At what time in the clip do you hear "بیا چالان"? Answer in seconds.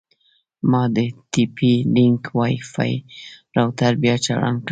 4.03-4.55